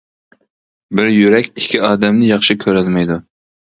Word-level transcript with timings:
بىر 0.99 1.11
يۈرەك 1.11 1.49
ئىككى 1.51 1.83
ئادەمنى 1.89 2.31
ياخشى 2.33 2.57
كۆرەلمەيدۇ. 2.65 3.19